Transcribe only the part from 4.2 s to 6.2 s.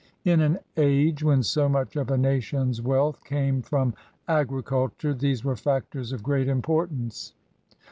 agriculture these were factors